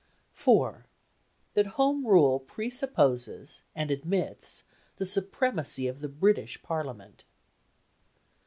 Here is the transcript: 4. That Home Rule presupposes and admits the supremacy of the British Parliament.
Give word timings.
4. 0.31 0.87
That 1.53 1.67
Home 1.77 2.07
Rule 2.07 2.39
presupposes 2.39 3.65
and 3.75 3.91
admits 3.91 4.63
the 4.95 5.05
supremacy 5.05 5.87
of 5.87 5.99
the 5.99 6.09
British 6.09 6.59
Parliament. 6.63 7.23